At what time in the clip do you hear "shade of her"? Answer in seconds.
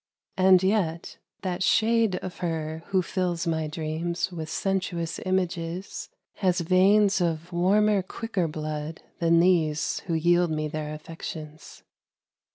1.61-2.81